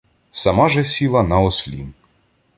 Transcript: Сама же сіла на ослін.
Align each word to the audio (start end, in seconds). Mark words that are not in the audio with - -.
Сама 0.31 0.69
же 0.69 0.83
сіла 0.83 1.23
на 1.29 1.39
ослін. 1.51 1.93